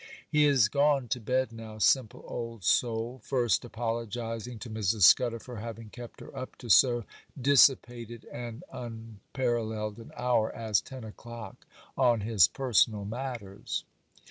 He 0.27 0.45
has 0.45 0.67
gone 0.67 1.09
to 1.09 1.19
bed 1.19 1.51
now, 1.51 1.77
simple 1.77 2.25
old 2.27 2.63
soul, 2.63 3.21
first 3.23 3.63
apologizing 3.63 4.57
to 4.57 4.69
Mrs. 4.71 5.03
Scudder 5.03 5.37
for 5.37 5.57
having 5.57 5.91
kept 5.91 6.21
her 6.21 6.35
up 6.35 6.55
to 6.55 6.71
so 6.71 7.03
dissipated 7.39 8.25
and 8.33 8.63
unparalleled 8.73 9.99
an 9.99 10.11
hour 10.17 10.51
as 10.55 10.81
ten 10.81 11.03
o'clock 11.03 11.67
on 11.95 12.21
his 12.21 12.47
personal 12.47 13.05
matters. 13.05 13.83